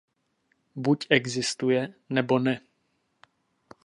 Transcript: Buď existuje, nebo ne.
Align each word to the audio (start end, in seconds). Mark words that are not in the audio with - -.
Buď 0.75 1.07
existuje, 1.09 1.93
nebo 2.09 2.39
ne. 2.39 2.61